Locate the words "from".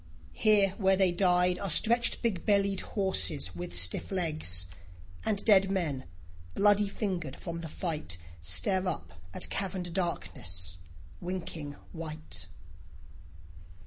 7.35-7.61